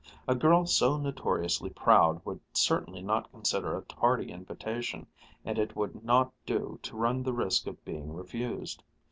[0.27, 5.05] A girl so notoriously proud would certainly not consider a tardy invitation,
[5.45, 8.81] and it would not do to run the risk of being refused.